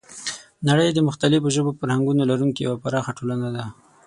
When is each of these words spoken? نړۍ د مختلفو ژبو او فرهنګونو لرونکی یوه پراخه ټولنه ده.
نړۍ 0.67 0.89
د 0.93 0.99
مختلفو 1.07 1.53
ژبو 1.55 1.71
او 1.73 1.77
فرهنګونو 1.79 2.21
لرونکی 2.31 2.61
یوه 2.65 2.77
پراخه 2.83 3.11
ټولنه 3.19 3.47
ده. 3.55 3.65